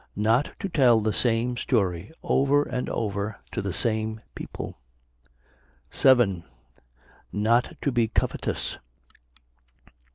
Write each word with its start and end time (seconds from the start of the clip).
Not 0.15 0.53
to 0.61 0.67
tell 0.67 0.99
the 0.99 1.13
same 1.13 1.55
story 1.57 2.11
over 2.23 2.63
and 2.63 2.89
over 2.89 3.37
to 3.51 3.61
the 3.61 3.71
same 3.71 4.19
people. 4.33 4.79
7. 5.91 6.43
Not 7.31 7.77
to 7.83 7.91
be 7.91 8.07
covetous. 8.07 8.79